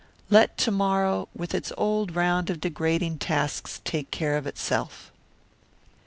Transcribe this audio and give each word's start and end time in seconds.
Let 0.31 0.57
to 0.57 0.71
morrow, 0.71 1.27
with 1.35 1.53
its 1.53 1.71
old 1.77 2.15
round 2.15 2.49
of 2.49 2.59
degrading 2.59 3.19
tasks, 3.19 3.81
take 3.85 4.09
care 4.09 4.35
of 4.35 4.47
itself. 4.47 5.11